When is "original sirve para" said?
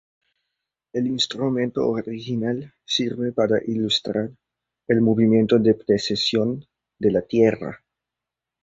1.87-3.61